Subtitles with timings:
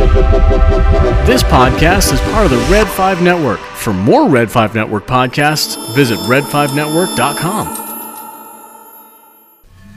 [0.00, 3.60] This podcast is part of the Red 5 Network.
[3.60, 7.66] For more Red 5 Network podcasts, visit red5network.com.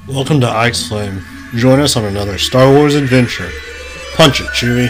[0.10, 1.24] Welcome to Ike's Flame.
[1.56, 3.50] Join us on another Star Wars adventure.
[4.16, 4.90] Punch it, Chewie.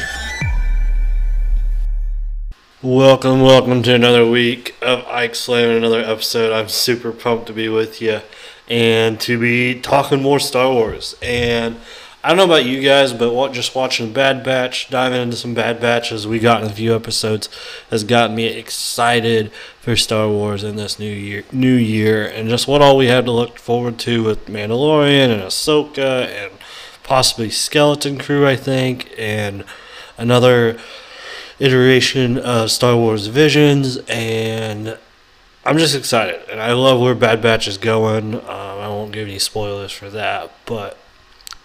[2.82, 6.52] Welcome, welcome to another week of Ike's Flame and another episode.
[6.52, 8.22] I'm super pumped to be with you
[8.68, 11.16] and to be talking more Star Wars.
[11.22, 11.78] And
[12.24, 15.54] I don't know about you guys, but what, just watching Bad Batch, diving into some
[15.54, 17.50] Bad Batches we got in a few episodes,
[17.90, 19.52] has gotten me excited
[19.82, 21.44] for Star Wars in this new year.
[21.52, 25.42] New year, and just what all we have to look forward to with Mandalorian and
[25.42, 26.54] Ahsoka and
[27.04, 29.66] possibly Skeleton Crew, I think, and
[30.18, 30.80] another
[31.60, 34.98] iteration of Star Wars Visions, and
[35.66, 38.36] I'm just excited, and I love where Bad Batch is going.
[38.36, 40.98] Um, I won't give any spoilers for that, but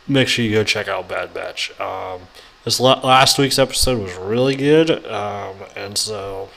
[0.09, 1.79] make sure you go check out Bad Batch.
[1.81, 2.23] Um,
[2.65, 6.49] this la- last week's episode was really good, um, and so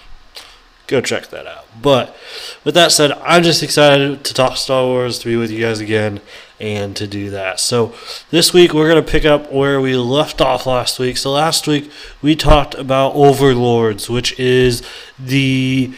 [0.87, 1.65] go check that out.
[1.81, 2.15] But
[2.63, 5.79] with that said, I'm just excited to talk Star Wars, to be with you guys
[5.79, 6.21] again,
[6.59, 7.59] and to do that.
[7.59, 7.93] So
[8.29, 11.17] this week we're going to pick up where we left off last week.
[11.17, 11.91] So last week
[12.21, 14.83] we talked about Overlords, which is
[15.17, 15.93] the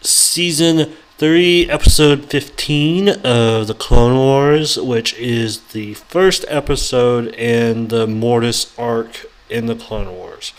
[0.00, 8.08] season 3, episode 15 of The Clone Wars, which is the first episode in the
[8.08, 10.52] Mortis arc in The Clone Wars.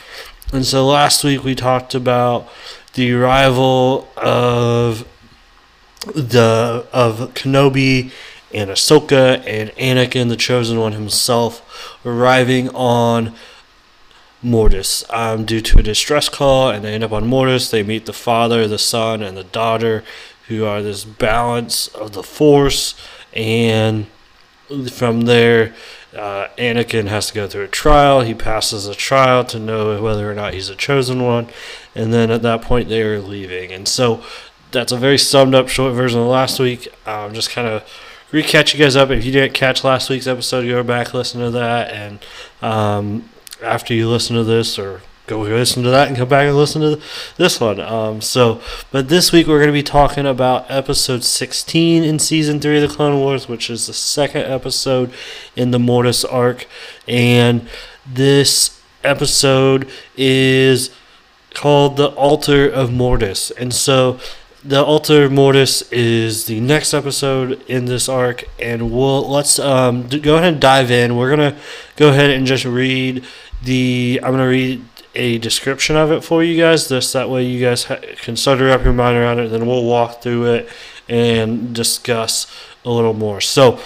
[0.53, 2.48] And so last week we talked about
[2.94, 5.06] the arrival of
[6.06, 8.11] the of Kenobi
[8.53, 13.36] and Ahsoka and Anakin, the Chosen One himself, arriving on
[14.42, 17.72] Mortis um, due to a distress call, and they end up on Mortis.
[17.72, 20.06] They meet the father, the son, and the daughter,
[20.48, 22.96] who are this balance of the Force,
[23.34, 24.08] and
[24.92, 25.74] from there,
[26.16, 28.22] uh, Anakin has to go through a trial.
[28.22, 31.48] He passes a trial to know whether or not he's a chosen one,
[31.94, 33.72] and then at that point they are leaving.
[33.72, 34.23] And so
[34.72, 36.88] that's a very summed up short version of last week.
[37.05, 37.84] Um, just kind of
[38.32, 39.10] recatch you guys up.
[39.10, 42.20] If you didn't catch last week's episode, go back listen to that, and
[42.61, 43.30] um,
[43.61, 46.81] after you listen to this or go listen to that and come back and listen
[46.81, 47.02] to
[47.37, 47.80] this one.
[47.80, 52.59] Um, so, but this week we're going to be talking about episode 16 in season
[52.59, 55.11] three of the Clone Wars, which is the second episode
[55.55, 56.67] in the Mortis arc,
[57.08, 57.67] and
[58.05, 60.91] this episode is
[61.53, 64.19] called the Altar of Mortis, and so.
[64.67, 70.07] The Altar of Mortis is the next episode in this arc, and we'll let's um,
[70.07, 71.15] go ahead and dive in.
[71.15, 71.55] We're gonna
[71.97, 73.23] go ahead and just read
[73.63, 74.19] the.
[74.23, 74.83] I'm gonna read
[75.15, 76.87] a description of it for you guys.
[76.87, 79.49] This that way you guys ha- can study up your mind around it.
[79.49, 80.70] Then we'll walk through it
[81.08, 82.48] and discuss
[82.83, 83.42] a little more.
[83.42, 83.80] So.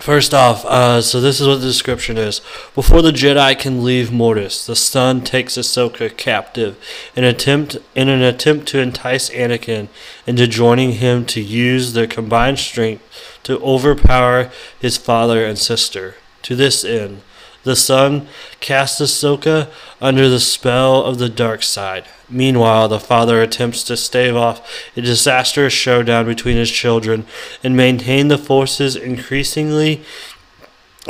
[0.00, 2.40] First off, uh, so this is what the description is.
[2.76, 6.78] Before the Jedi can leave Mortis, the Son takes Ahsoka captive
[7.16, 9.88] in attempt in an attempt to entice Anakin
[10.24, 16.14] into joining him to use their combined strength to overpower his father and sister.
[16.42, 17.22] To this end,
[17.68, 18.26] the Son
[18.60, 19.68] casts Ahsoka
[20.00, 22.06] under the spell of the dark side.
[22.30, 27.26] Meanwhile, the father attempts to stave off a disastrous showdown between his children
[27.62, 30.02] and maintain the force's increasingly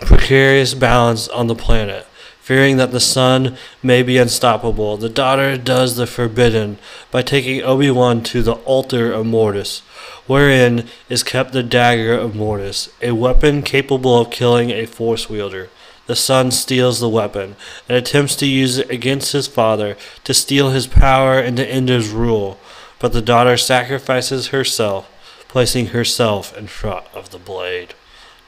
[0.03, 2.07] precarious balance on the planet.
[2.41, 6.79] Fearing that the son may be unstoppable, the daughter does the forbidden
[7.13, 9.81] by taking Obi Wan to the altar of Mortis,
[10.27, 15.69] wherein is kept the dagger of Mortis, a weapon capable of killing a force wielder.
[16.09, 17.55] The son steals the weapon
[17.87, 21.91] and attempts to use it against his father to steal his power and to end
[21.91, 22.59] his rule,
[22.99, 25.07] but the daughter sacrifices herself,
[25.49, 27.93] placing herself in front of the blade.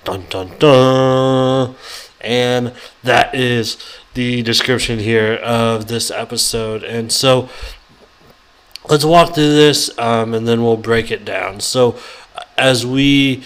[0.05, 1.75] Dun dun dun!
[2.23, 2.73] And
[3.03, 3.77] that is
[4.15, 6.83] the description here of this episode.
[6.83, 7.51] And so
[8.89, 11.61] let's walk through this um, and then we'll break it down.
[11.61, 11.99] So,
[12.57, 13.45] as we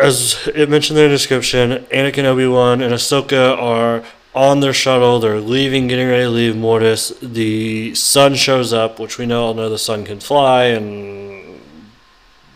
[0.00, 4.04] as it mentioned in the description, Anakin, Obi Wan, and Ahsoka are
[4.34, 5.20] on their shuttle.
[5.20, 7.12] They're leaving, getting ready to leave Mortis.
[7.20, 11.60] The son shows up, which we know all know the son can fly and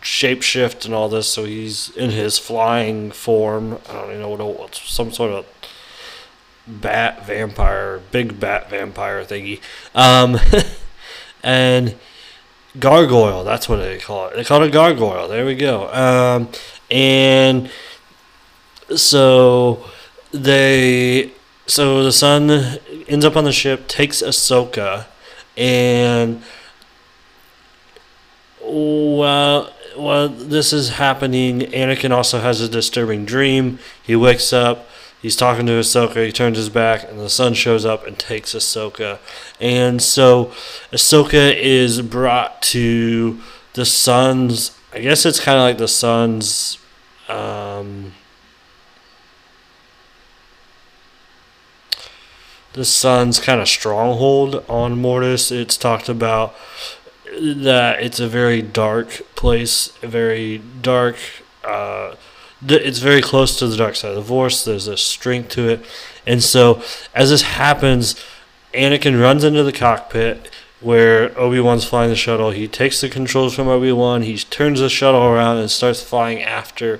[0.01, 1.27] shapeshift and all this.
[1.27, 3.79] So he's in his flying form.
[3.89, 4.75] I don't even know what it.
[4.75, 5.45] Some sort of
[6.67, 9.61] bat vampire, big bat vampire thingy.
[9.93, 10.39] Um,
[11.43, 11.95] and
[12.79, 13.43] gargoyle.
[13.43, 14.35] That's what they call it.
[14.35, 15.27] They call it gargoyle.
[15.27, 15.91] There we go.
[15.93, 16.49] Um,
[16.89, 17.69] and
[18.95, 19.83] so
[20.31, 21.31] they
[21.67, 22.49] so the son
[23.07, 25.05] ends up on the ship, takes Ahsoka,
[25.57, 26.41] and
[28.61, 33.79] while while this is happening, Anakin also has a disturbing dream.
[34.01, 34.87] He wakes up.
[35.21, 36.25] he's talking to Ahsoka.
[36.25, 39.19] He turns his back, and the son shows up and takes Ahsoka.
[39.59, 40.45] And so
[40.91, 43.39] Ahsoka is brought to
[43.73, 44.71] the son's.
[44.93, 46.77] I guess it's kind of like the Son's.
[47.27, 48.13] Um,
[52.77, 55.51] the son's kind of stronghold on Mortis.
[55.51, 56.55] It's talked about
[57.33, 61.17] that it's a very dark place, a very dark.
[61.63, 62.15] Uh,
[62.67, 64.63] it's very close to the dark side of the Force.
[64.63, 65.85] There's a strength to it,
[66.25, 66.83] and so
[67.15, 68.15] as this happens,
[68.75, 70.49] Anakin runs into the cockpit
[70.79, 72.51] where Obi Wan's flying the shuttle.
[72.51, 74.21] He takes the controls from Obi Wan.
[74.21, 76.99] He turns the shuttle around and starts flying after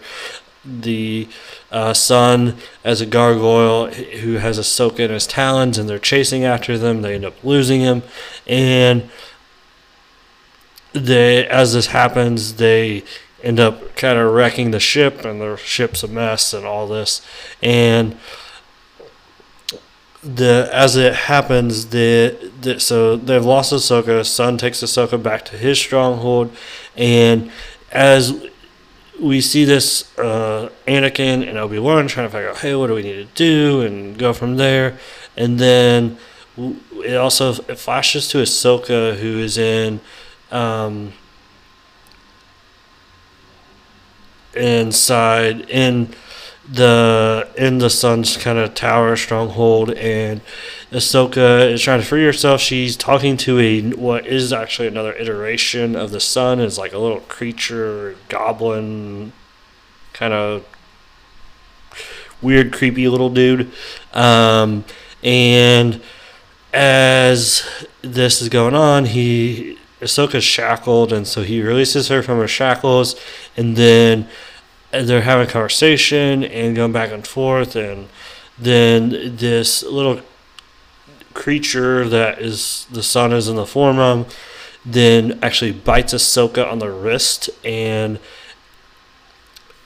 [0.65, 1.27] the
[1.71, 6.43] uh, son as a gargoyle who has a Ahsoka in his talons, and they're chasing
[6.43, 7.01] after them.
[7.01, 8.03] They end up losing him,
[8.45, 9.09] and
[10.93, 13.03] they as this happens, they
[13.43, 17.21] end up kind of wrecking the ship, and the ship's a mess, and all this,
[17.61, 18.17] and
[20.23, 24.25] the as it happens, the, the so they've lost Ahsoka.
[24.25, 26.55] Son takes Ahsoka back to his stronghold,
[26.95, 27.51] and
[27.91, 28.45] as
[29.19, 32.93] we see this uh, Anakin and Obi Wan trying to figure out, hey, what do
[32.93, 34.97] we need to do, and go from there,
[35.35, 36.17] and then
[36.57, 39.99] it also it flashes to Ahsoka, who is in
[40.51, 41.13] um,
[44.55, 46.13] inside in
[46.69, 50.41] the in the son's kind of tower stronghold and
[50.91, 52.61] Ahsoka is trying to free herself.
[52.61, 56.59] She's talking to a what is actually another iteration of the son.
[56.59, 59.33] Is like a little creature, goblin,
[60.13, 60.65] kind of
[62.41, 63.71] weird, creepy little dude.
[64.13, 64.85] Um,
[65.23, 66.01] and
[66.73, 67.67] as
[68.01, 73.19] this is going on, he Ahsoka's shackled, and so he releases her from her shackles,
[73.57, 74.29] and then
[75.03, 78.09] they're having conversation and going back and forth, and
[78.57, 80.21] then this little
[81.33, 84.35] creature that is the son is in the form of
[84.83, 88.19] then actually bites Ahsoka on the wrist, and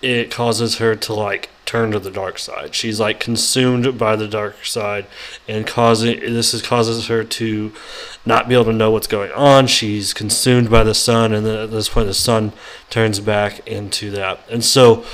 [0.01, 2.75] it causes her to like turn to the dark side.
[2.75, 5.05] She's like consumed by the dark side,
[5.47, 7.71] and causing this is causes her to
[8.25, 9.67] not be able to know what's going on.
[9.67, 12.51] She's consumed by the son, and then at this point, the son
[12.89, 14.41] turns back into that.
[14.49, 15.05] And so,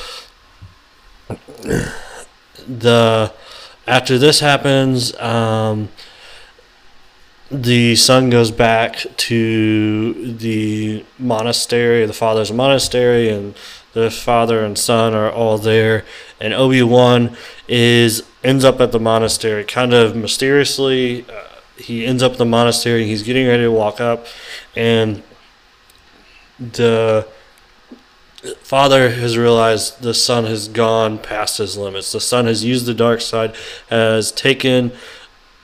[2.67, 3.31] the
[3.85, 5.89] after this happens, um,
[7.51, 13.53] the son goes back to the monastery, the father's monastery, and
[13.93, 16.05] the father and son are all there,
[16.39, 17.35] and Obi Wan
[17.67, 21.25] is ends up at the monastery, kind of mysteriously.
[21.29, 21.43] Uh,
[21.77, 23.05] he ends up at the monastery.
[23.05, 24.25] He's getting ready to walk up,
[24.75, 25.23] and
[26.59, 27.27] the
[28.61, 32.11] father has realized the son has gone past his limits.
[32.11, 33.55] The son has used the dark side,
[33.89, 34.91] has taken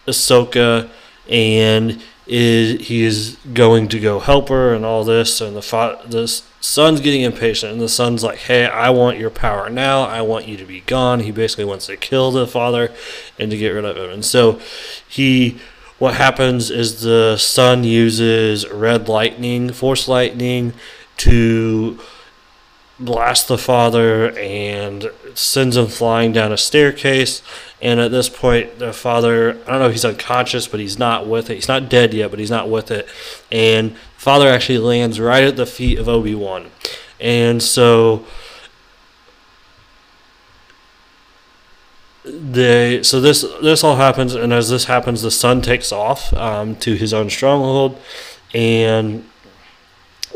[0.07, 0.89] Ahsoka,
[1.29, 5.41] and is he is going to go help her and all this.
[5.41, 6.27] And the fa- the
[6.61, 10.03] son's getting impatient, and the son's like, "Hey, I want your power now.
[10.03, 12.91] I want you to be gone." He basically wants to kill the father
[13.37, 14.09] and to get rid of him.
[14.09, 14.59] And so
[15.07, 15.59] he
[15.99, 20.73] what happens is the son uses red lightning, force lightning,
[21.17, 21.99] to
[23.03, 27.41] blast the father and sends him flying down a staircase.
[27.81, 31.27] And at this point, the father, I don't know if he's unconscious, but he's not
[31.27, 31.55] with it.
[31.55, 33.07] He's not dead yet, but he's not with it.
[33.51, 36.71] And father actually lands right at the feet of Obi Wan.
[37.19, 38.25] And so
[42.25, 46.75] they so this this all happens and as this happens the son takes off um,
[46.77, 47.99] to his own stronghold
[48.53, 49.27] and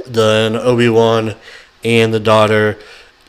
[0.05, 1.35] then obi-wan
[1.83, 2.77] and the daughter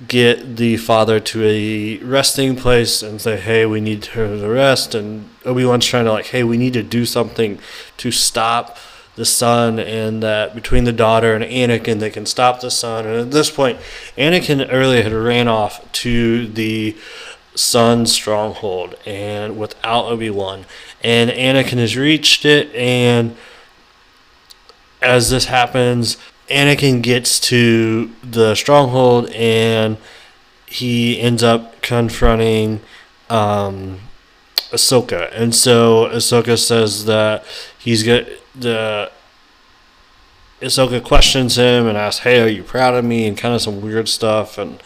[0.06, 4.94] get the father to a resting place and say hey we need her to rest
[4.94, 7.58] and obi-wan's trying to like hey we need to do something
[7.96, 8.76] to stop
[9.16, 13.16] the son and that between the daughter and anakin they can stop the son and
[13.16, 13.76] at this point
[14.16, 16.96] anakin earlier had ran off to the
[17.58, 20.64] son's stronghold and without Obi-Wan.
[21.02, 23.36] And Anakin has reached it and
[25.00, 26.16] as this happens,
[26.48, 29.98] Anakin gets to the stronghold and
[30.66, 32.80] he ends up confronting
[33.30, 34.00] um,
[34.70, 35.30] Ahsoka.
[35.32, 37.44] And so Ahsoka says that
[37.78, 38.24] he's got
[38.54, 39.10] the
[40.60, 43.80] Ahsoka questions him and asks, "Hey, are you proud of me?" and kind of some
[43.80, 44.82] weird stuff and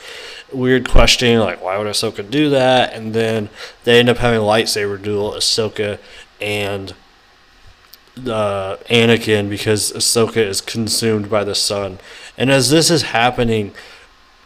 [0.53, 2.93] weird questioning, like why would Ahsoka do that?
[2.93, 3.49] And then
[3.85, 5.99] they end up having a lightsaber duel, Ahsoka
[6.41, 6.95] and
[8.19, 11.99] uh, Anakin, because Ahsoka is consumed by the son.
[12.37, 13.73] And as this is happening,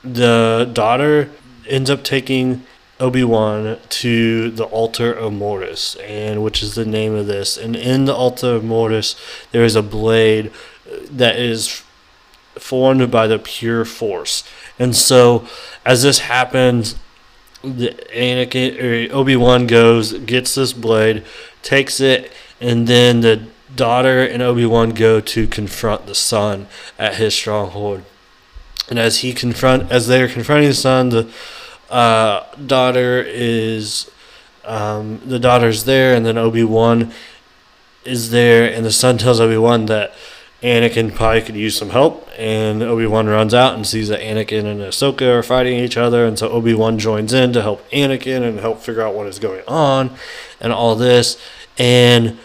[0.02, 1.30] the daughter
[1.68, 2.64] ends up taking
[2.98, 7.58] Obi Wan to the altar of Mortis, and which is the name of this.
[7.58, 9.16] And in the altar of Mortis,
[9.52, 10.50] there is a blade
[11.10, 11.82] that is
[12.54, 14.44] formed by the pure force.
[14.78, 15.46] And so,
[15.84, 16.96] as this happens,
[17.62, 21.24] the Anakin or Obi Wan goes, gets this blade,
[21.62, 23.46] takes it, and then the
[23.76, 26.66] daughter and Obi Wan go to confront the son
[26.98, 28.02] at his stronghold.
[28.88, 31.30] And as he confront, as they are confronting the son, the
[31.90, 34.10] uh, daughter is,
[34.64, 37.12] um, the daughter's there, and then Obi Wan
[38.04, 40.14] is there, and the son tells Obi Wan that
[40.62, 44.64] Anakin probably could use some help, and Obi Wan runs out and sees that Anakin
[44.64, 48.42] and Ahsoka are fighting each other, and so Obi Wan joins in to help Anakin
[48.42, 50.16] and help figure out what is going on,
[50.60, 51.40] and all this,
[51.76, 52.38] and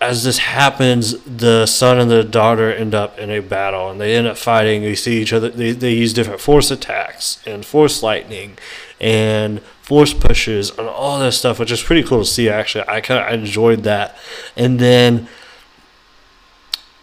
[0.00, 4.14] as this happens, the son and the daughter end up in a battle, and they
[4.14, 4.82] end up fighting.
[4.82, 5.48] You see each other.
[5.48, 8.58] They, they use different force attacks and force lightning,
[9.00, 12.48] and force pushes and all this stuff, which is pretty cool to see.
[12.48, 14.16] Actually, I kind of enjoyed that.
[14.56, 15.28] And then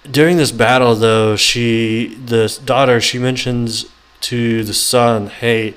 [0.09, 3.87] during this battle, though, she the daughter she mentions
[4.21, 5.73] to the son, "Hey,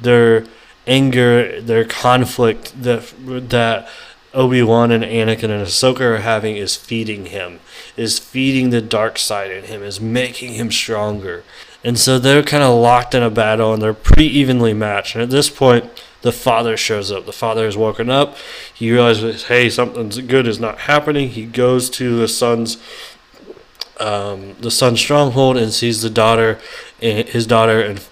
[0.00, 0.46] their
[0.86, 3.12] anger, their conflict that
[3.50, 3.88] that."
[4.34, 7.60] Obi Wan and Anakin and Ahsoka are having is feeding him,
[7.96, 11.44] is feeding the dark side in him, is making him stronger.
[11.84, 15.14] And so they're kind of locked in a battle and they're pretty evenly matched.
[15.14, 15.84] And at this point,
[16.22, 17.26] the father shows up.
[17.26, 18.36] The father has woken up.
[18.72, 21.28] He realizes, hey, something good is not happening.
[21.28, 22.78] He goes to the son's
[24.00, 26.58] um, the son's stronghold and sees the daughter,
[26.98, 28.04] his daughter and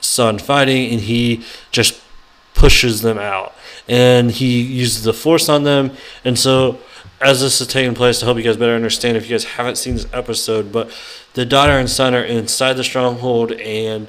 [0.00, 2.00] son fighting, and he just
[2.58, 3.54] pushes them out.
[3.88, 5.92] And he uses the force on them.
[6.24, 6.78] And so,
[7.20, 9.76] as this is taking place, to help you guys better understand, if you guys haven't
[9.76, 10.90] seen this episode, but
[11.34, 14.08] the daughter and son are inside the stronghold, and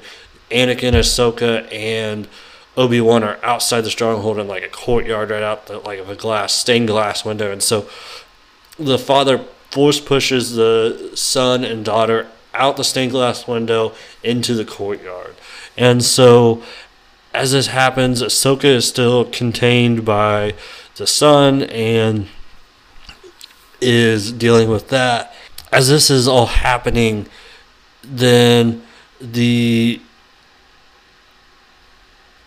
[0.50, 2.28] Anakin, Ahsoka, and
[2.76, 6.08] Obi Wan are outside the stronghold in like a courtyard right out the, like of
[6.08, 7.88] a glass stained glass window, and so
[8.78, 9.38] the father
[9.70, 13.92] force pushes the son and daughter out the stained glass window
[14.22, 15.34] into the courtyard,
[15.76, 16.62] and so
[17.32, 20.54] as this happens, Ahsoka is still contained by
[20.96, 22.28] the son and
[23.80, 25.34] is dealing with that.
[25.72, 27.26] As this is all happening,
[28.02, 28.82] then
[29.20, 30.00] the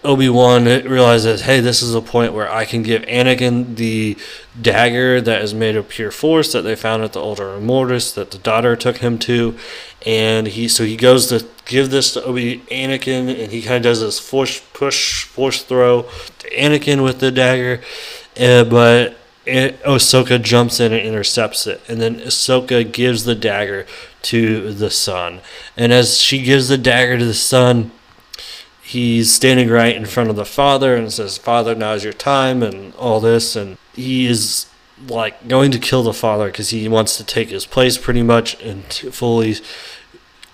[0.04, 4.18] Obi Wan realizes, hey, this is a point where I can give Anakin the
[4.62, 8.32] dagger that is made of pure force that they found at the of Mortis that
[8.32, 9.58] the daughter took him to,
[10.06, 13.84] and he so he goes to give this to Obi Anakin, and he kind of
[13.84, 16.04] does this force push force throw
[16.40, 17.82] to Anakin with the dagger,
[18.38, 23.86] uh, but it, Ahsoka jumps in and intercepts it, and then Ahsoka gives the dagger
[24.24, 25.40] to the son,
[25.78, 27.92] and as she gives the dagger to the son
[28.94, 32.94] he's standing right in front of the father and says, Father, now's your time, and
[32.94, 33.56] all this.
[33.56, 34.68] And he is
[35.08, 38.62] like going to kill the father because he wants to take his place pretty much
[38.62, 39.56] and fully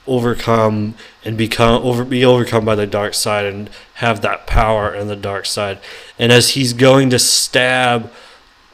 [0.08, 5.08] overcome and become over be overcome by the dark side and have that power in
[5.08, 5.78] the dark side
[6.18, 8.12] and as he's going to stab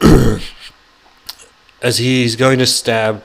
[1.82, 3.22] as he's going to stab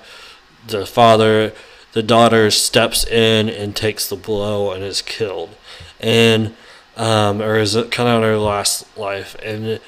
[0.67, 1.53] the father
[1.93, 5.55] the daughter steps in and takes the blow and is killed
[6.01, 6.53] and
[6.97, 9.83] um, or is it kind of on her last life, and it,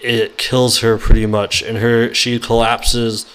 [0.00, 3.26] it kills her pretty much, and her she collapses,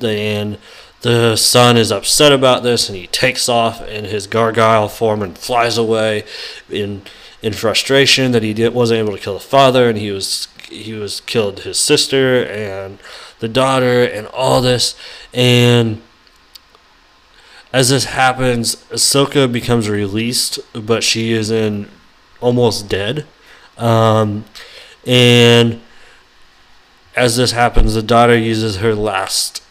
[0.00, 0.58] and
[1.02, 5.36] the son is upset about this, and he takes off in his gargoyle form and
[5.36, 6.24] flies away
[6.68, 7.02] in
[7.42, 10.92] in frustration that he did, wasn't able to kill the father, and he was he
[10.92, 12.98] was killed his sister and
[13.40, 14.94] the daughter and all this,
[15.32, 16.00] and
[17.72, 21.88] as this happens, Ahsoka becomes released, but she is in
[22.40, 23.26] almost dead.
[23.78, 24.44] Um,
[25.06, 25.80] and
[27.16, 29.62] as this happens, the daughter uses her last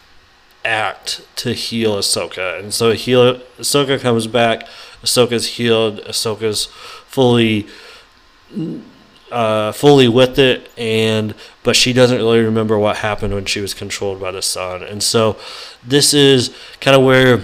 [0.64, 4.66] act to heal Ahsoka, and so heal Ahsoka comes back.
[5.02, 6.00] Ahsoka's healed.
[6.00, 6.66] Ahsoka's
[7.06, 7.66] fully,
[9.30, 13.72] uh, fully with it, and but she doesn't really remember what happened when she was
[13.74, 14.82] controlled by the son.
[14.82, 15.36] And so,
[15.82, 17.40] this is kind of where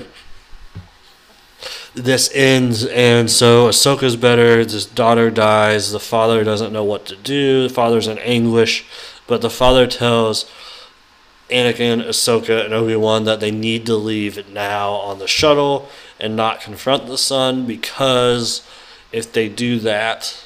[1.97, 4.59] this ends, and so Ahsoka's better.
[4.59, 5.93] His daughter dies.
[5.93, 7.67] The father doesn't know what to do.
[7.69, 8.85] The father's in anguish,
[9.27, 10.45] but the father tells
[11.51, 15.89] Anakin, Ahsoka, and Obi Wan that they need to leave now on the shuttle
[16.21, 18.67] and not confront the son because
[19.11, 20.46] if they do that,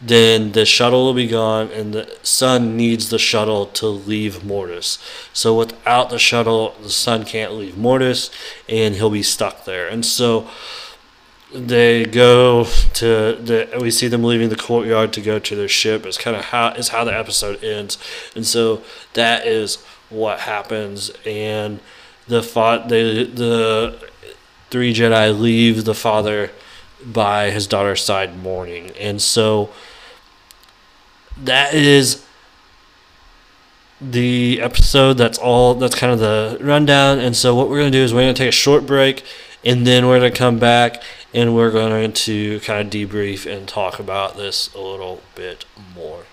[0.00, 4.98] then the shuttle will be gone and the son needs the shuttle to leave Mortis.
[5.32, 8.30] So without the shuttle, the son can't leave Mortis
[8.68, 9.88] and he'll be stuck there.
[9.88, 10.48] And so
[11.52, 16.04] they go to the we see them leaving the courtyard to go to their ship
[16.04, 17.96] is kind of how is how the episode ends
[18.36, 18.82] and so
[19.14, 19.76] that is
[20.10, 21.80] what happens and
[22.26, 24.10] the fought the the
[24.68, 26.50] three jedi leave the father
[27.02, 29.70] by his daughter's side mourning and so
[31.44, 32.24] that is
[34.00, 37.98] the episode that's all that's kind of the rundown and so what we're to do
[38.02, 39.24] is we're to take a short break
[39.64, 41.02] and then we're to come back
[41.34, 45.64] and we're going to kind of debrief and talk about this a little bit
[45.94, 46.24] more.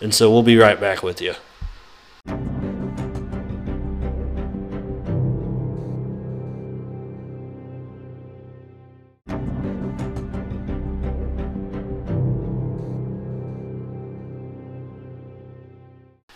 [0.00, 1.34] And so we'll be right back with you.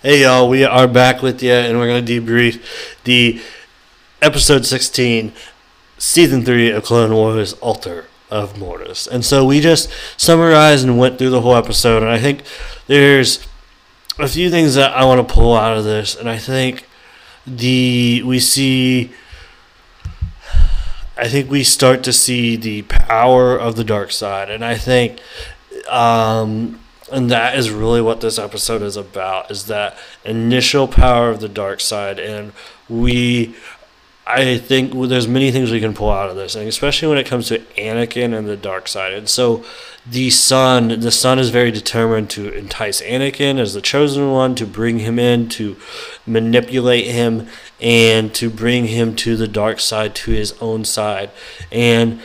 [0.07, 2.63] Hey y'all, we are back with you and we're going to debrief
[3.03, 3.41] the
[4.23, 5.33] episode 16
[5.99, 9.09] season three of Clone Wars Altar of Mortis.
[9.09, 12.45] And so we just summarized and went through the whole episode, and I think
[12.87, 13.45] there's
[14.17, 16.87] a few things that I want to pull out of this, and I think
[17.45, 19.11] the we see
[21.17, 25.19] I think we start to see the power of the dark side, and I think
[25.89, 26.79] um,
[27.13, 31.49] and that is really what this episode is about is that initial power of the
[31.49, 32.53] dark side and
[32.89, 33.55] we
[34.29, 37.27] I think there's many things we can pull out of this, and especially when it
[37.27, 39.13] comes to Anakin and the dark side.
[39.13, 39.65] And so,
[40.05, 44.67] the son, the son is very determined to entice Anakin as the chosen one, to
[44.67, 45.77] bring him in, to
[46.27, 47.47] manipulate him,
[47.81, 51.31] and to bring him to the dark side, to his own side.
[51.71, 52.21] And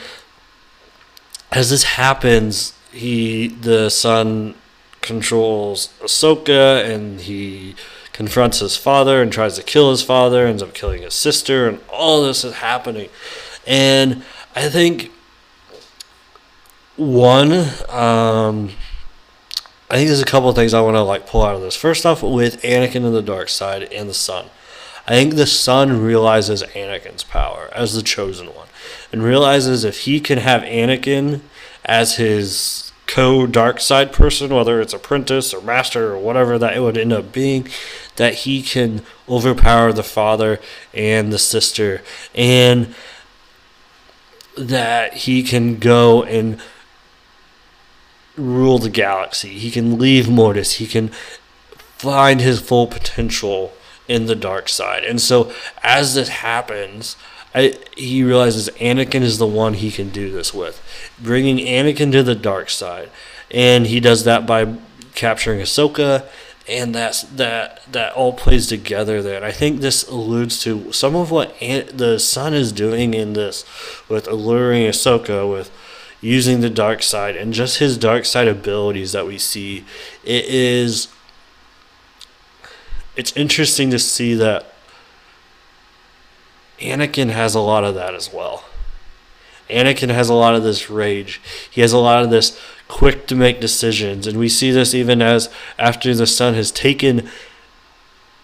[1.52, 4.56] as this happens, he, the son,
[5.02, 7.76] controls Ahsoka, and he
[8.14, 11.80] confronts his father and tries to kill his father, ends up killing his sister, and
[11.90, 13.10] all this is happening.
[13.66, 14.24] And
[14.56, 15.12] I think
[16.98, 17.52] one,
[17.90, 18.72] um,
[19.90, 21.76] I think there's a couple of things I want to like pull out of this.
[21.76, 24.48] First off, with Anakin and the dark side and the son.
[25.08, 28.68] I think the son realizes Anakin's power as the chosen one
[29.12, 31.42] and realizes if he can have Anakin
[31.84, 36.80] as his co dark side person, whether it's apprentice or master or whatever that it
[36.80, 37.68] would end up being,
[38.16, 40.60] that he can overpower the father
[40.94, 42.02] and the sister,
[42.34, 42.96] and
[44.58, 46.62] that he can go and
[48.38, 49.60] rule the galaxy.
[49.60, 50.74] He can leave Mortis.
[50.74, 51.10] He can
[51.98, 53.74] find his full potential
[54.08, 55.04] in the dark side.
[55.04, 55.52] And so,
[55.84, 57.18] as this happens,
[57.54, 60.82] I, he realizes Anakin is the one he can do this with,
[61.20, 63.10] bringing Anakin to the dark side,
[63.50, 64.76] and he does that by
[65.16, 66.26] capturing Ahsoka,
[66.68, 69.36] and that's that that all plays together there.
[69.36, 73.34] And I think this alludes to some of what An- the son is doing in
[73.34, 73.66] this,
[74.08, 75.70] with alluring Ahsoka, with
[76.22, 79.84] using the dark side, and just his dark side abilities that we see.
[80.24, 81.10] It is.
[83.18, 84.71] It's interesting to see that
[86.82, 88.66] Anakin has a lot of that as well.
[89.70, 91.42] Anakin has a lot of this rage.
[91.70, 95.22] He has a lot of this quick to make decisions, and we see this even
[95.22, 97.30] as after the son has taken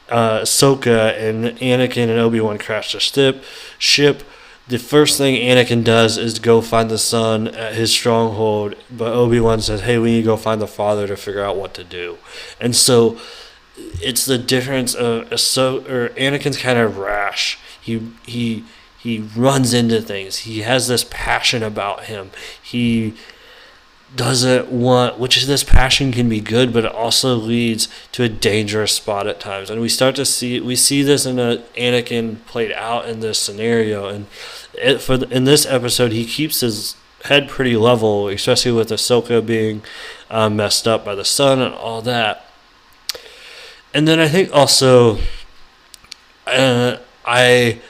[0.10, 3.44] uh, Ahsoka and Anakin and Obi Wan crash the ship.
[3.78, 4.24] Ship.
[4.70, 9.40] The first thing Anakin does is go find the son at his stronghold, but Obi
[9.40, 11.84] Wan says, "Hey, we need to go find the father to figure out what to
[11.84, 12.18] do."
[12.60, 13.18] And so,
[14.02, 18.66] it's the difference of so or Anakin's kind of rash he he
[19.00, 20.40] he runs into things.
[20.40, 22.32] He has this passion about him.
[22.62, 23.14] He
[24.16, 28.30] doesn't want which is this passion can be good but it also leads to a
[28.30, 32.38] dangerous spot at times and we start to see we see this in a Anakin
[32.46, 34.28] played out in this scenario and
[34.76, 36.96] it, for the, in this episode he keeps his
[37.26, 39.82] head pretty level especially with Ahsoka being
[40.30, 42.46] uh, messed up by the son and all that
[43.94, 45.18] and then I think also
[46.48, 46.96] uh,
[47.28, 47.82] I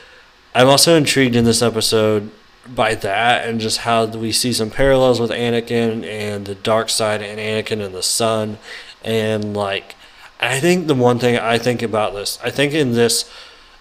[0.56, 2.32] I'm also intrigued in this episode
[2.68, 7.22] by that and just how we see some parallels with Anakin and the dark side
[7.22, 8.58] and Anakin and the son
[9.06, 9.96] and like
[10.40, 13.32] I think the one thing I think about this I think in this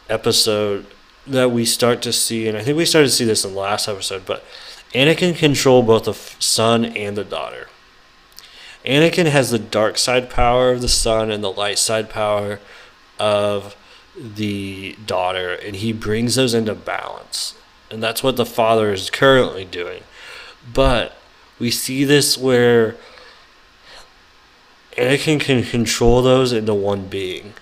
[0.09, 0.87] episode
[1.27, 3.59] that we start to see and I think we started to see this in the
[3.59, 4.45] last episode but
[4.93, 7.69] Anakin control both the son and the daughter.
[8.85, 12.61] Anakin has the dark side power of the son and the light side power
[13.19, 13.75] of
[14.19, 17.55] the daughter and he brings those into balance.
[17.91, 20.03] And that's what the father is currently doing.
[20.73, 21.17] But
[21.59, 22.97] we see this where
[24.97, 27.53] Anakin can control those into one being.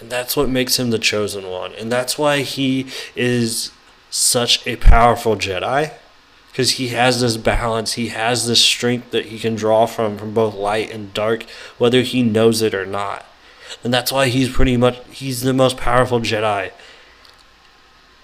[0.00, 1.72] And that's what makes him the chosen one.
[1.74, 2.86] And that's why he
[3.16, 3.72] is
[4.10, 5.92] such a powerful Jedi.
[6.54, 7.94] because he has this balance.
[7.94, 11.42] He has this strength that he can draw from from both light and dark,
[11.78, 13.26] whether he knows it or not.
[13.82, 16.70] And that's why he's pretty much he's the most powerful Jedi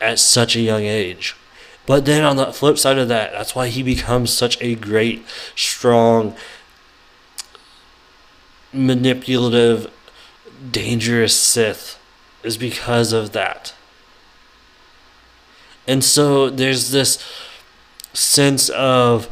[0.00, 1.37] at such a young age.
[1.87, 5.24] But then on the flip side of that, that's why he becomes such a great,
[5.57, 6.37] strong,
[8.72, 9.90] manipulative,
[10.70, 11.98] dangerous Sith
[12.42, 13.74] is because of that.
[15.87, 17.22] And so there's this
[18.12, 19.29] sense of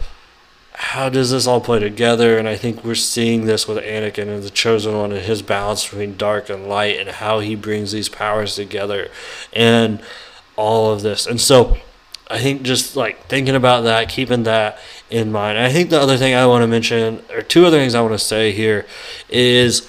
[0.80, 2.38] how does this all play together?
[2.38, 5.84] And I think we're seeing this with Anakin and the Chosen One and his balance
[5.84, 9.10] between dark and light and how he brings these powers together
[9.52, 10.00] and
[10.54, 11.26] all of this.
[11.26, 11.78] And so
[12.30, 14.78] I think just like thinking about that, keeping that
[15.10, 15.58] in mind.
[15.58, 18.14] I think the other thing I want to mention, or two other things I want
[18.14, 18.86] to say here,
[19.28, 19.88] is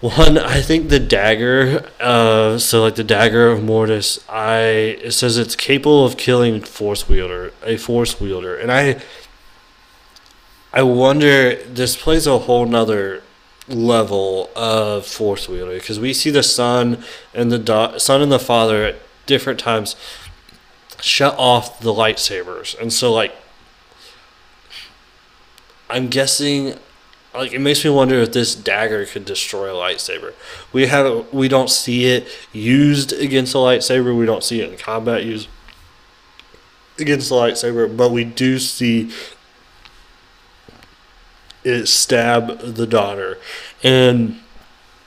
[0.00, 4.60] one, I think the dagger, uh, so like the dagger of Mortis, I
[5.02, 9.02] it says it's capable of killing force wielder, a force wielder, and I,
[10.72, 13.22] I wonder this plays a whole nother
[13.68, 17.02] level of force wielder because we see the son
[17.34, 19.96] and the da- son and the father at different times
[21.00, 23.34] shut off the lightsabers, and so like,
[25.88, 26.74] I'm guessing
[27.34, 30.34] like it makes me wonder if this dagger could destroy a lightsaber.
[30.72, 34.16] We have we don't see it used against a lightsaber.
[34.16, 35.48] We don't see it in combat used
[36.98, 39.10] against a lightsaber, but we do see
[41.64, 43.38] it stab the daughter
[43.82, 44.40] and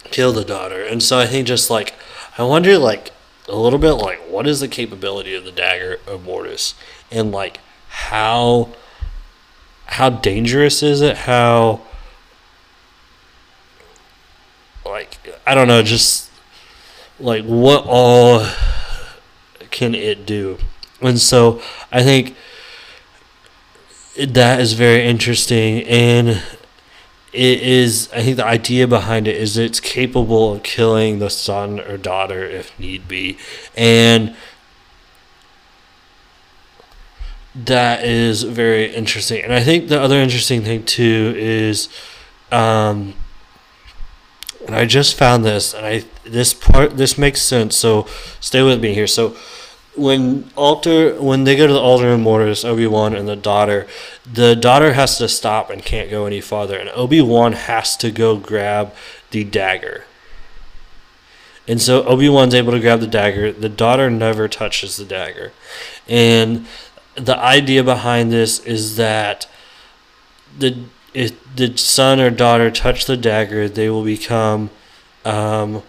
[0.05, 0.83] kill the daughter.
[0.83, 1.93] And so I think just like
[2.37, 3.11] I wonder like
[3.47, 6.75] a little bit like what is the capability of the dagger of Mortis
[7.11, 8.69] and like how
[9.85, 11.17] how dangerous is it?
[11.17, 11.81] How
[14.85, 16.31] like I don't know, just
[17.19, 18.45] like what all
[19.71, 20.57] can it do?
[21.01, 21.61] And so
[21.91, 22.35] I think
[24.17, 26.41] that is very interesting and
[27.33, 31.79] it is I think the idea behind it is it's capable of killing the son
[31.79, 33.37] or daughter if need be.
[33.75, 34.35] And
[37.55, 39.43] that is very interesting.
[39.43, 41.89] And I think the other interesting thing too is
[42.51, 43.15] um
[44.65, 47.75] and I just found this, and I this part this makes sense.
[47.75, 48.07] So
[48.39, 49.07] stay with me here.
[49.07, 49.35] So
[49.95, 53.87] when altar when they go to the altar in Mortis, Obi Wan and the daughter,
[54.31, 58.11] the daughter has to stop and can't go any farther, and Obi Wan has to
[58.11, 58.93] go grab
[59.31, 60.05] the dagger.
[61.67, 63.51] And so Obi Wan's able to grab the dagger.
[63.51, 65.53] The daughter never touches the dagger,
[66.07, 66.65] and
[67.15, 69.47] the idea behind this is that
[70.57, 70.77] the
[71.13, 74.71] if the son or daughter touch the dagger, they will become
[75.23, 75.83] um,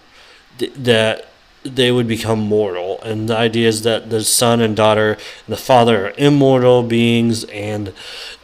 [0.59, 1.29] th- that
[1.65, 3.01] they would become mortal.
[3.03, 5.17] And the idea is that the son and daughter
[5.49, 7.93] the father are immortal beings and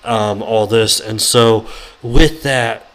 [0.05, 1.01] um, all this.
[1.01, 1.69] And so
[2.03, 2.87] with that,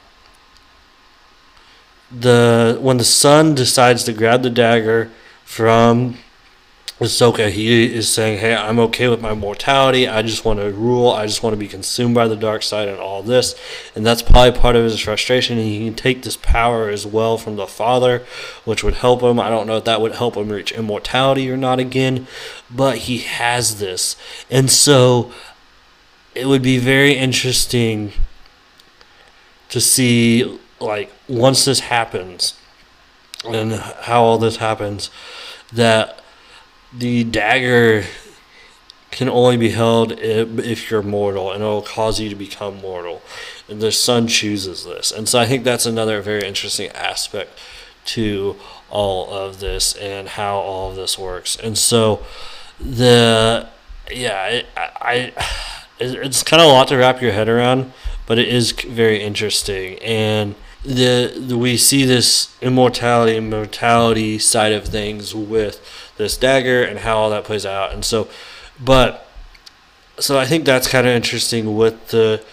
[2.12, 5.12] the when the son decides to grab the dagger
[5.44, 6.18] from
[6.98, 10.08] Ahsoka, he is saying, "Hey, I'm okay with my mortality.
[10.08, 11.12] I just want to rule.
[11.12, 13.54] I just want to be consumed by the dark side and all this."
[13.96, 15.58] And that's probably part of his frustration.
[15.58, 18.24] And he can take this power as well from the Father,
[18.64, 19.42] which would help him.
[19.42, 22.28] I don't know if that would help him reach immortality or not again,
[22.72, 24.16] but he has this,
[24.50, 25.34] and so
[26.34, 28.14] it would be very interesting
[29.68, 32.54] to see, like, once this happens,
[33.44, 35.10] and how all this happens,
[35.74, 36.20] that
[36.98, 38.06] the dagger
[39.12, 43.22] can only be held if, you're mortal, and it'll cause you to become mortal.
[43.70, 47.58] And the son chooses this, and so I think that's another very interesting aspect
[48.06, 48.56] to
[48.90, 51.56] all of this and how all of this works.
[51.58, 52.24] And so
[52.80, 53.68] the
[54.12, 55.34] yeah, it, I,
[56.00, 57.94] it's kind of a lot to wrap your head around,
[58.28, 60.56] but it is very interesting and.
[60.86, 65.82] The, the we see this immortality mortality side of things with
[66.18, 67.92] this dagger and how all that plays out.
[67.92, 68.28] And so,
[68.80, 69.28] but
[70.20, 72.44] so I think that's kind of interesting with the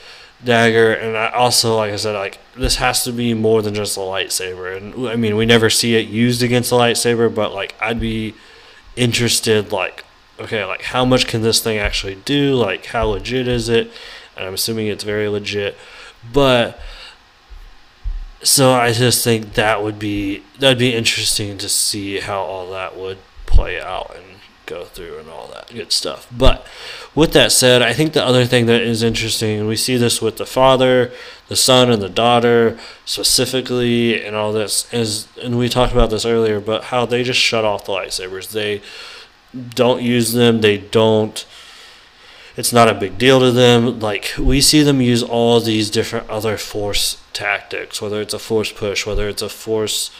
[0.44, 0.92] dagger.
[0.92, 4.00] And I also, like I said, like this has to be more than just a
[4.00, 4.76] lightsaber.
[4.76, 8.34] And I mean, we never see it used against a lightsaber, but like I'd be
[8.96, 10.04] interested, like
[10.40, 12.54] okay, like how much can this thing actually do?
[12.54, 13.90] Like how legit is it?
[14.36, 15.76] And I'm assuming it's very legit,
[16.32, 16.80] but
[18.42, 22.96] so I just think that would be that'd be interesting to see how all that
[22.96, 24.24] would play out and
[24.66, 26.26] go through and all that good stuff.
[26.36, 26.66] But
[27.14, 30.22] with that said, I think the other thing that is interesting, and we see this
[30.22, 31.12] with the father,
[31.48, 36.24] the son, and the daughter specifically, and all this is, and we talked about this
[36.24, 38.52] earlier, but how they just shut off the lightsabers.
[38.52, 38.80] They
[39.74, 40.60] don't use them.
[40.60, 41.44] They don't
[42.56, 44.00] it's not a big deal to them.
[44.00, 48.72] Like we see them use all these different other force tactics, whether it's a force
[48.72, 50.10] push, whether it's a force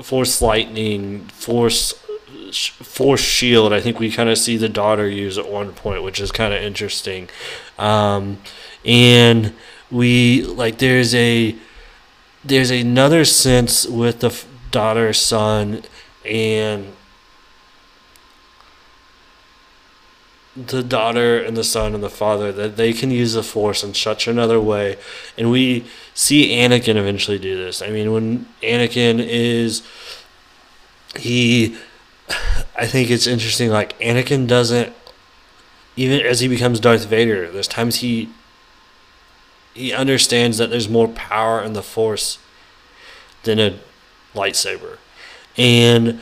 [0.00, 1.92] force lightning, force
[2.52, 3.72] force shield.
[3.72, 6.52] I think we kind of see the daughter use at one point, which is kind
[6.52, 7.28] of interesting.
[7.78, 8.38] Um,
[8.84, 9.54] and
[9.90, 11.56] we like there's a
[12.44, 15.82] there's another sense with the daughter son
[16.24, 16.92] and
[20.56, 23.94] the daughter and the son and the father that they can use the force in
[23.94, 24.98] such another way.
[25.38, 27.80] And we see anakin eventually do this.
[27.80, 29.82] I mean when anakin is
[31.16, 31.76] he
[32.76, 34.94] i think it's interesting like anakin doesn't
[35.94, 38.30] even as he becomes darth vader there's times he
[39.74, 42.38] he understands that there's more power in the force
[43.44, 43.78] than a
[44.34, 44.98] lightsaber.
[45.56, 46.20] And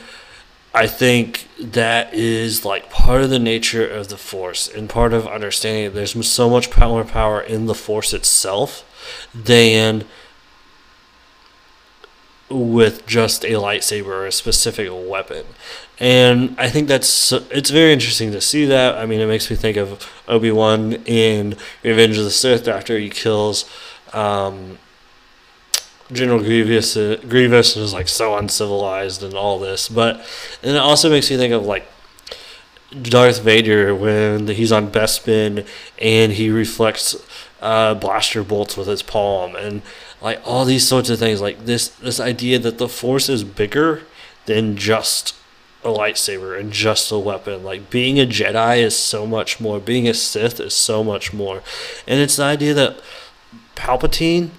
[0.73, 5.27] I think that is like part of the nature of the Force and part of
[5.27, 8.85] understanding there's so much power power in the Force itself
[9.35, 10.05] than
[12.49, 15.45] with just a lightsaber or a specific weapon.
[15.99, 18.97] And I think that's it's very interesting to see that.
[18.97, 22.97] I mean, it makes me think of Obi Wan in Revenge of the Sith after
[22.97, 23.69] he kills
[24.13, 24.79] um,
[26.11, 30.17] General Grievous, Grievous is like so uncivilized and all this, but
[30.61, 31.87] and it also makes you think of like
[33.01, 35.65] Darth Vader when he's on Bespin
[35.99, 37.15] and he reflects
[37.61, 39.81] uh, blaster bolts with his palm and
[40.21, 41.39] like all these sorts of things.
[41.39, 44.01] Like this this idea that the Force is bigger
[44.45, 45.35] than just
[45.83, 47.63] a lightsaber and just a weapon.
[47.63, 49.79] Like being a Jedi is so much more.
[49.79, 51.63] Being a Sith is so much more,
[52.07, 52.99] and it's the idea that
[53.75, 54.49] Palpatine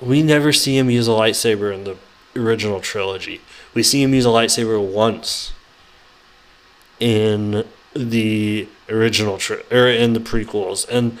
[0.00, 1.96] we never see him use a lightsaber in the
[2.34, 3.40] original trilogy.
[3.74, 5.52] We see him use a lightsaber once
[7.00, 10.86] in the original tri- or in the prequels.
[10.88, 11.18] And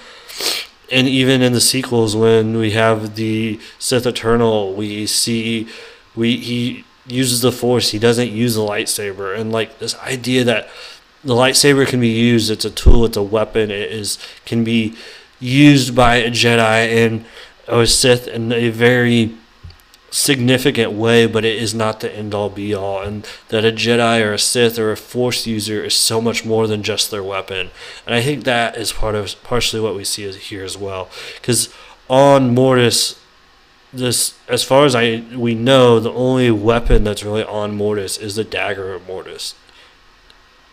[0.90, 5.68] and even in the sequels when we have the Sith Eternal we see
[6.14, 7.90] we he uses the force.
[7.90, 9.38] He doesn't use the lightsaber.
[9.38, 10.68] And like this idea that
[11.24, 14.94] the lightsaber can be used it's a tool it's a weapon it is can be
[15.40, 17.24] used by a Jedi and
[17.68, 19.34] or Sith in a very
[20.10, 23.02] significant way, but it is not the end all be all.
[23.02, 26.66] And that a Jedi or a Sith or a Force user is so much more
[26.66, 27.70] than just their weapon.
[28.06, 31.08] And I think that is part of partially what we see here as well.
[31.34, 31.72] Because
[32.08, 33.20] on Mortis,
[33.92, 38.36] this as far as I we know, the only weapon that's really on Mortis is
[38.36, 39.54] the dagger of Mortis.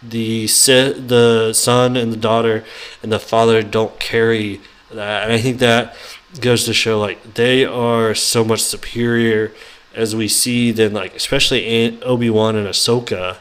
[0.02, 2.64] The the son and the daughter
[3.02, 4.60] and the father don't carry
[4.92, 5.96] that, and I think that
[6.42, 9.52] goes to show like they are so much superior
[9.94, 13.38] as we see than like especially Obi Wan and Ahsoka,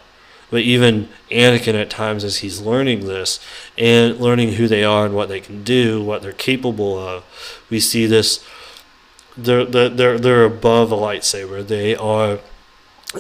[0.50, 3.40] but even Anakin at times as he's learning this
[3.78, 7.24] and learning who they are and what they can do, what they're capable of.
[7.70, 8.44] We see this.
[9.36, 11.66] They're they're they're above a lightsaber.
[11.66, 12.40] They are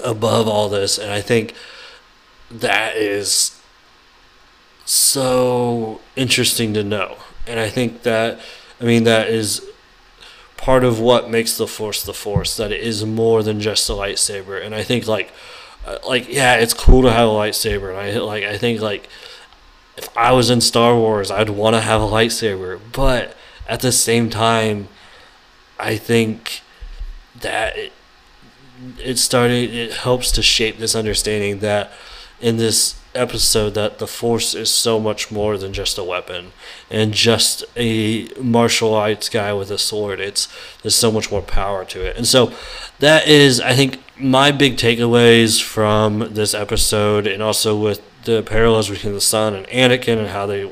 [0.04, 1.54] above all this, and I think
[2.50, 3.58] that is
[4.84, 7.16] so interesting to know.
[7.46, 8.38] And I think that
[8.82, 9.64] I mean, that is
[10.56, 12.56] part of what makes the Force the Force.
[12.56, 14.62] That it is more than just a lightsaber.
[14.62, 15.32] And I think like,
[15.86, 17.90] uh, like yeah, it's cool to have a lightsaber.
[17.90, 19.08] And I like I think like,
[19.96, 22.80] if I was in Star Wars, I'd want to have a lightsaber.
[22.92, 23.36] But
[23.68, 24.88] at the same time,
[25.78, 26.62] I think
[27.40, 27.92] that it,
[28.98, 29.72] it started.
[29.72, 31.92] It helps to shape this understanding that
[32.40, 36.52] in this episode that the force is so much more than just a weapon
[36.90, 40.20] and just a martial arts guy with a sword.
[40.20, 40.48] It's
[40.82, 42.16] there's so much more power to it.
[42.16, 42.52] And so
[43.02, 48.88] that is i think my big takeaways from this episode and also with the parallels
[48.88, 50.70] between the son and anakin and how they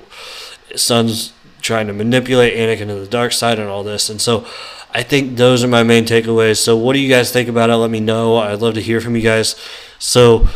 [0.76, 4.08] son's trying to manipulate anakin to the dark side and all this.
[4.08, 4.46] And so
[4.92, 6.58] i think those are my main takeaways.
[6.58, 7.76] So what do you guys think about it?
[7.76, 8.36] Let me know.
[8.36, 9.56] I'd love to hear from you guys.
[9.98, 10.48] So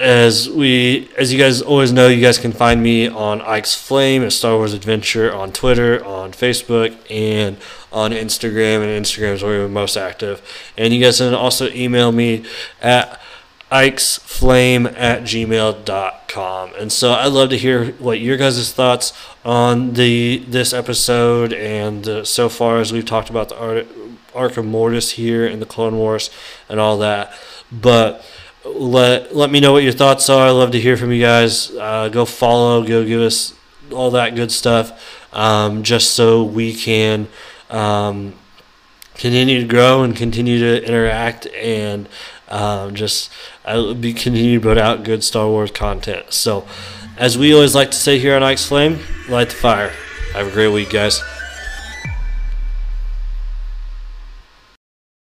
[0.00, 4.24] as we as you guys always know you guys can find me on ike's flame
[4.24, 7.56] at star wars adventure on twitter on facebook and
[7.92, 10.42] on instagram and instagram is where we're most active.
[10.76, 12.44] And you guys can also email me
[12.82, 13.20] at
[13.70, 19.12] ike's flame at gmail.com and so i'd love to hear what your guys' thoughts
[19.44, 23.86] on the this episode and uh, so far as we've talked about the
[24.34, 26.30] arc of mortis here in the clone wars
[26.68, 27.32] and all that.
[27.70, 28.24] But
[28.64, 30.46] let let me know what your thoughts are.
[30.46, 31.70] I love to hear from you guys.
[31.70, 33.54] Uh, go follow, go give us
[33.92, 37.28] all that good stuff, um, just so we can
[37.70, 38.34] um,
[39.14, 42.08] continue to grow and continue to interact and
[42.48, 43.30] um, just
[43.64, 46.32] uh, be continue to put out good Star Wars content.
[46.32, 46.66] So
[47.16, 48.98] as we always like to say here on Ike's Flame,
[49.28, 49.92] light the fire.
[50.32, 51.22] Have a great week, guys.